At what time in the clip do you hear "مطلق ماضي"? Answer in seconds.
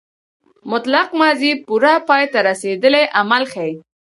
0.71-1.51